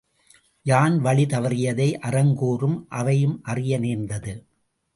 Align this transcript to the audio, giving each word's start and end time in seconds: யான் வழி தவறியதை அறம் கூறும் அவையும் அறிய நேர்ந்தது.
யான் 0.65 0.99
வழி 0.99 1.25
தவறியதை 1.25 1.87
அறம் 1.99 2.33
கூறும் 2.35 2.85
அவையும் 2.89 3.39
அறிய 3.43 3.79
நேர்ந்தது. 3.79 4.33